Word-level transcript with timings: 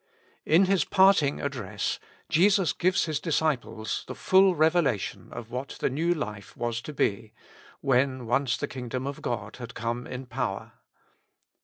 IN 0.47 0.65
His 0.65 0.83
parting 0.83 1.39
address, 1.39 1.99
Jesus 2.27 2.73
gives 2.73 3.05
His 3.05 3.19
disciples 3.19 4.03
the 4.07 4.15
full 4.15 4.55
revelation 4.55 5.29
of 5.31 5.51
what 5.51 5.77
the 5.79 5.91
New 5.91 6.11
Life 6.15 6.57
was 6.57 6.81
to 6.81 6.91
be, 6.91 7.33
when 7.81 8.25
once 8.25 8.57
the 8.57 8.67
kingdom 8.67 9.05
of 9.05 9.21
God 9.21 9.57
had 9.57 9.75
come 9.75 10.07
in 10.07 10.25
power. 10.25 10.71